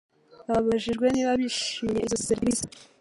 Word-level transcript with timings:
babajijwe 0.47 1.05
niba 1.09 1.31
bishimiye 1.39 1.99
izo 2.05 2.17
serivisi 2.27 2.65